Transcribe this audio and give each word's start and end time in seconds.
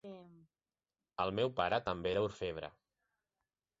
El 1.25 1.33
meu 1.41 1.53
pare 1.61 1.81
també 1.91 2.13
era 2.15 2.25
orfebre. 2.31 2.71